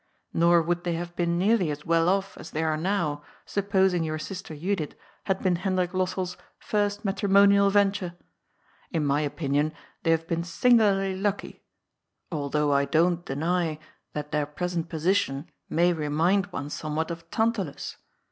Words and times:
Kor 0.33 0.63
would 0.63 0.83
they 0.83 0.93
have 0.93 1.15
been 1.15 1.37
nearly 1.37 1.69
as 1.69 1.85
well 1.85 2.09
off 2.09 2.35
as 2.35 2.49
they 2.49 2.63
are 2.63 2.75
now, 2.75 3.21
supposing 3.45 4.03
your 4.03 4.17
sister 4.17 4.55
Judith 4.55 4.95
had 5.25 5.43
been 5.43 5.57
Hendrik 5.57 5.91
Lossell's 5.91 6.37
^t 6.59 7.05
matrimonial 7.05 7.69
venture. 7.69 8.15
In 8.89 9.05
my 9.05 9.21
opinion 9.21 9.71
they 10.01 10.09
have 10.09 10.25
been 10.27 10.43
singularly 10.43 11.15
lucky, 11.15 11.61
although 12.31 12.73
I 12.73 12.85
don't 12.85 13.23
deny 13.25 13.77
that 14.13 14.31
their 14.31 14.47
present 14.47 14.89
position 14.89 15.51
may 15.69 15.93
re 15.93 16.09
mind 16.09 16.47
one 16.47 16.71
somewhat 16.71 17.11
of 17.11 17.29
Tantalus. 17.29 17.97